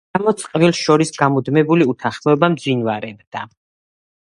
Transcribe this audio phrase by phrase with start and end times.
[0.17, 3.47] ამის გამო წყვილს შორის გამუდმებული უთანხმოება მძვინვარებდა.